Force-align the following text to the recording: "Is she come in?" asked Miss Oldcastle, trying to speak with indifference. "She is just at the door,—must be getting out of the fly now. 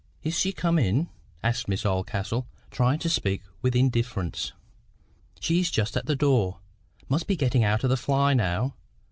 "Is 0.23 0.33
she 0.35 0.51
come 0.51 0.79
in?" 0.79 1.09
asked 1.43 1.67
Miss 1.67 1.85
Oldcastle, 1.85 2.47
trying 2.71 2.97
to 2.97 3.07
speak 3.07 3.43
with 3.61 3.75
indifference. 3.75 4.51
"She 5.39 5.59
is 5.59 5.69
just 5.69 5.95
at 5.95 6.07
the 6.07 6.15
door,—must 6.15 7.27
be 7.27 7.35
getting 7.35 7.63
out 7.63 7.83
of 7.83 7.91
the 7.91 7.97
fly 7.97 8.33
now. 8.33 8.73